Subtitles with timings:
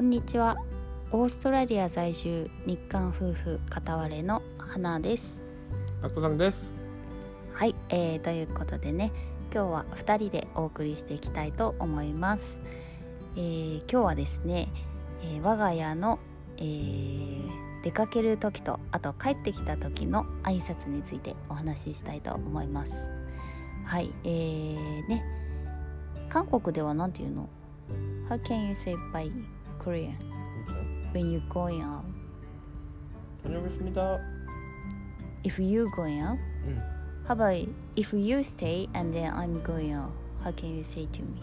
[0.00, 0.56] こんにちは。
[1.12, 5.42] オーストラリア在住日韓夫婦片割れの花です。
[6.00, 6.72] アッコさんです。
[7.52, 9.12] はい、えー、ということでね
[9.52, 12.60] 今日は2人でお送りしていきたいと思います、
[13.36, 14.68] えー今日はですね、
[15.22, 16.18] えー我が家の、
[16.56, 23.10] えー出かける時とあと帰ってきた時の挨拶についてお話ししたいと思います。
[23.84, 25.22] はいえー、ね
[26.30, 27.50] 韓国ではなんていうの
[28.30, 29.30] ？How can you say by
[29.80, 30.12] Korea
[31.12, 32.04] when you going out?
[33.42, 34.20] 다녀오겠습니다.
[35.42, 36.38] If you going out?
[36.66, 36.76] 응.
[37.26, 40.12] How about if you stay and then I'm going out?
[40.44, 41.40] How can you say to me?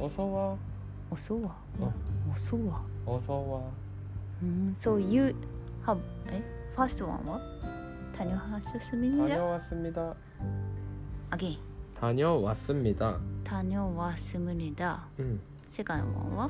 [0.00, 0.58] 어서 와.
[1.10, 1.56] 어서 와.
[1.78, 1.92] 어.
[2.32, 2.84] 어서 와.
[3.04, 3.70] 어서 와.
[4.42, 5.32] 음, so you
[5.86, 6.42] have 에?
[6.72, 7.42] first one what?
[8.16, 9.26] 다녀왔습니다.
[9.28, 10.14] 다녀왔습니다.
[11.32, 11.58] Again.
[11.98, 13.35] 다녀왔습니다.
[13.45, 15.39] 다녀왔습니다 응.
[15.71, 16.49] Second one は？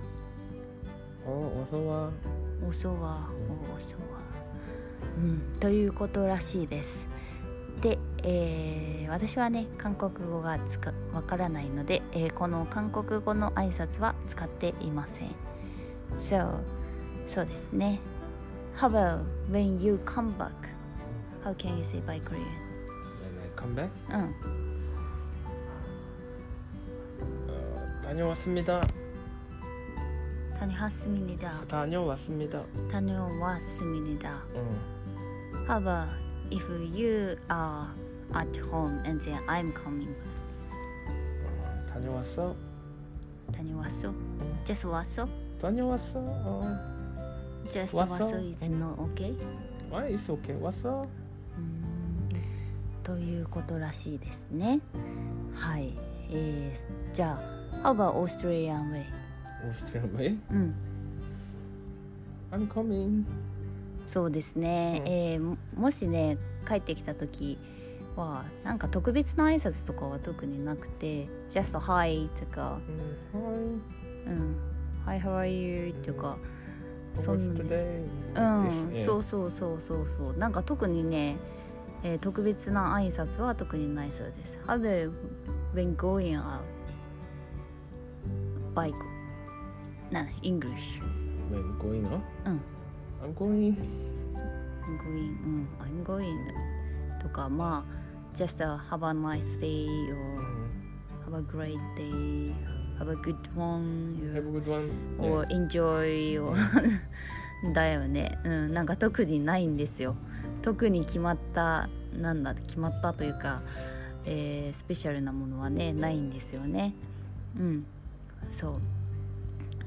[1.25, 2.11] 어 어서 와.
[2.67, 3.27] 遅わ。
[3.29, 4.01] うん遅わ。
[5.17, 5.41] うん。
[5.59, 7.05] ということらしいです。
[7.81, 15.29] で、えー私はね韓国語がつかわからないので、えーこの韓国語の挨拶は使っていません。
[16.19, 16.59] So
[17.27, 17.99] そうですね。
[18.77, 20.51] How about when you come back?
[21.43, 22.39] How can you say by Korean?
[23.21, 23.51] 네네.
[23.55, 23.89] 컴백.
[24.09, 24.64] うん。
[28.05, 28.81] 다녀왔습니다.
[30.59, 31.65] 다녀왔습니다.
[31.67, 32.63] 다녀왔습니다.
[32.91, 34.43] 다녀왔습니다.
[34.55, 34.79] 응.
[35.67, 36.09] How about
[36.51, 37.87] if you are
[38.35, 40.13] at home and then I'm coming?
[41.07, 42.55] 어, 다녀왔어?
[43.51, 44.09] 다녀왔어?
[44.09, 44.63] 응.
[44.65, 45.27] Just 왔어?
[45.61, 46.19] 다녀왔어.
[46.19, 46.91] 어.
[47.71, 48.13] Just 왔어?
[48.13, 49.37] 왔어 is not okay?
[49.91, 50.55] 아, 있어 오케이.
[50.61, 51.07] 왔어.
[51.57, 52.29] うーん
[53.03, 54.79] ということらしいですね。
[55.55, 55.93] はい。
[56.29, 59.06] えー、じゃあ、 How about Australian way?
[59.68, 60.38] Australian way?
[60.50, 60.74] うん
[62.52, 63.24] I'm coming.
[64.06, 67.58] そうですね、うん、えー、もしね帰ってきた時
[68.14, 72.82] はなんか特別な挨拶とかは特になくて「Just hi」とか「はい、
[73.34, 74.76] hi」うん。
[75.06, 75.92] Hi, how are you?
[76.04, 76.36] とか、
[77.20, 78.02] そんな、ね、
[78.34, 78.40] う
[79.00, 80.36] ん、そうそうそうそうそう。
[80.36, 81.36] なんか特にね、
[82.02, 84.58] えー、特別な挨拶は特にないそうです。
[84.66, 85.12] How about
[85.74, 86.62] when going out?
[88.76, 88.92] By
[90.10, 91.00] な English
[91.50, 92.22] When going up?
[92.44, 92.60] うん
[93.22, 93.74] I'm going.
[95.02, 96.36] going うん I'm going
[97.20, 100.16] とかまあ just a have a nice day or
[101.26, 101.32] 응.
[101.32, 102.52] have a great day
[102.98, 104.90] have a good one Have a good one.
[105.18, 106.54] or enjoy or
[107.72, 110.14] だよねうんなんか特にないんですよ
[110.62, 113.60] 特に決まったなんだ決まったというか、
[114.24, 116.92] えースペシャルなものはねないんですよね
[117.58, 117.86] うん
[118.48, 118.80] そう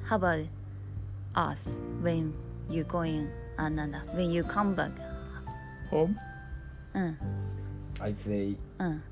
[0.07, 0.47] How about
[1.33, 2.31] us when
[2.69, 3.27] you going
[3.57, 4.91] あなんだ when you come back
[5.91, 6.15] Home.
[6.93, 7.17] うん
[7.99, 8.55] I say.
[8.79, 9.03] うん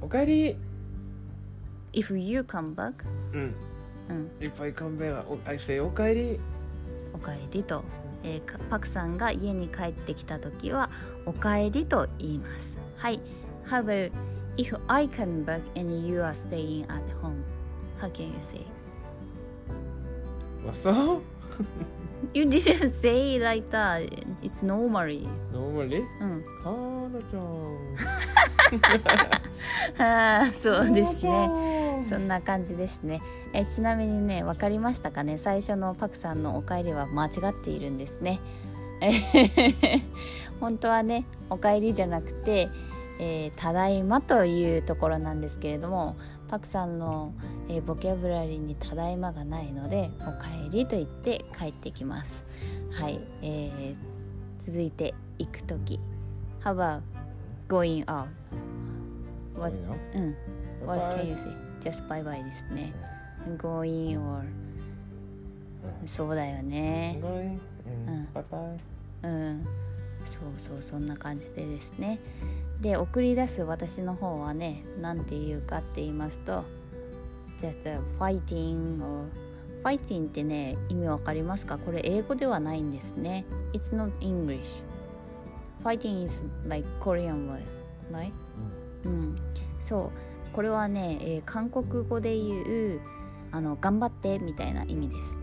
[0.00, 0.56] おかえり。
[1.92, 2.92] If you come back
[3.32, 3.54] うん。
[4.10, 6.40] うん If I come back, I say おかえり。
[7.14, 7.82] おかえりと、
[8.22, 10.90] えーかパクさんが家に帰ってきた時は
[11.24, 13.20] おかえりと言いますはい
[13.66, 14.12] How about
[14.58, 17.42] if I come back and you are staying at home
[18.06, 18.64] fucking essay.
[20.64, 21.22] What's up?
[22.34, 24.02] you didn't say like that.
[24.42, 25.26] It's normally.
[25.52, 26.04] Normally?
[26.20, 26.44] うん。
[26.64, 26.86] は。
[29.98, 31.50] あ そうですね。
[32.08, 33.20] そんな感じですね。
[33.52, 35.38] えちなみにね分かりましたかね？
[35.38, 38.40] 最初のパクさんの「お帰り」は間違っているんですね。
[40.60, 42.68] 本当はね「お帰り」じゃなくて、
[43.18, 46.16] えー、ただいま」というところなんですけれども
[46.48, 47.32] パクさんの
[47.68, 52.44] 「えーボキャブラリーに「ただいま」がないので「おかえり」と言って帰ってきます
[52.92, 54.16] はい、えー
[54.66, 56.00] 続いて行く時
[56.60, 57.00] How about
[57.68, 58.26] going out?
[59.54, 59.72] What?
[60.14, 60.36] うん
[60.84, 61.50] What can you say?
[61.80, 62.92] Just bye bye ですね。
[63.58, 64.44] Going or?
[66.08, 67.20] そうだよね。
[67.22, 67.58] going?
[69.22, 69.64] うんうん。
[70.24, 72.18] そうそうそんな感じでですね。
[72.80, 76.64] で送り出す私の方はね、なんて言うかって言いますと、
[77.58, 77.78] just
[78.18, 79.26] fighting or
[79.82, 81.78] fighting ってね意味わかりますか？
[81.78, 83.44] これ英語ではないんですね。
[83.72, 84.82] It's not English.
[85.84, 87.62] Fighting is like Korean word,
[88.10, 88.32] right?
[89.04, 89.36] うん、
[89.78, 90.10] そ
[90.52, 93.00] うこれはね、えー韓国語で言う
[93.52, 95.38] あの頑張ってみたいな意味です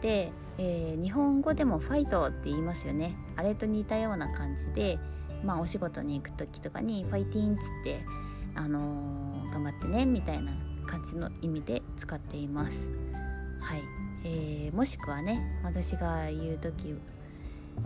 [0.00, 5.00] で、えー日本語でもファイトって言いますよねあれと似たような感じで
[5.42, 7.98] まあお仕事に行く時とかにファイティンっつって
[8.54, 10.52] あのー頑張ってねみたいな
[10.88, 12.88] 感じの意味で使っています。
[13.60, 13.82] はい、
[14.24, 16.94] えーもしくはね私が言う時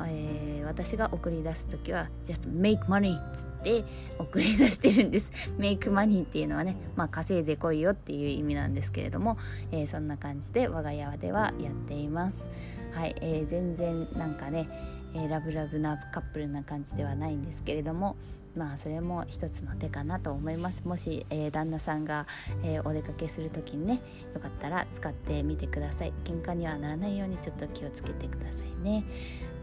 [0.06, 3.84] えー私が送り出す時は just make money っつって
[4.18, 5.30] 送り出してるんです。
[5.58, 9.36] make money っていうのはねまあ稼いでこいよっていう意味なんですけれども、
[9.70, 12.48] えーそんな感じで我が家ではやっています。
[12.92, 14.68] はい、えー全然なんかね、
[15.14, 18.16] えーラブラブなカップルな感じではないんですけれども
[18.54, 20.82] まあそれも一つの手かなと思います。
[20.84, 22.26] もし、えー旦那さんが、
[22.62, 24.02] えーお出かけする時にね
[24.34, 26.12] よかったら使ってみてください。
[26.24, 29.04] 喧嘩にはならないようにちょっと気をつけてくださいね。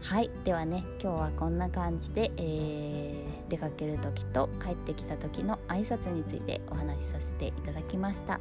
[0.00, 0.30] はい。
[0.44, 8.38] ではね今日はこんな感じで、えー出かける時と帰ってきた時の挨拶についてお話しさせていただきました。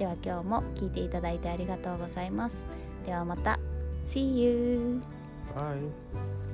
[0.00, 2.66] では今日も聞いていただいてありがとうございます。
[3.06, 3.58] ではまた。
[4.04, 5.00] See you!
[5.56, 6.47] Bye.